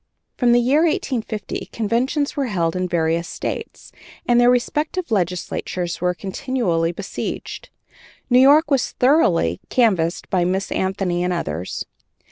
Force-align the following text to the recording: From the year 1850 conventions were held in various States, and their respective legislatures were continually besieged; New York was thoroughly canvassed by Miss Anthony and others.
From 0.35 0.51
the 0.51 0.59
year 0.59 0.79
1850 0.79 1.67
conventions 1.71 2.35
were 2.35 2.47
held 2.47 2.75
in 2.75 2.87
various 2.87 3.27
States, 3.27 3.91
and 4.25 4.41
their 4.41 4.49
respective 4.49 5.11
legislatures 5.11 6.01
were 6.01 6.15
continually 6.15 6.91
besieged; 6.91 7.69
New 8.27 8.39
York 8.39 8.71
was 8.71 8.93
thoroughly 8.93 9.59
canvassed 9.69 10.27
by 10.31 10.43
Miss 10.43 10.71
Anthony 10.71 11.23
and 11.23 11.31
others. 11.33 11.85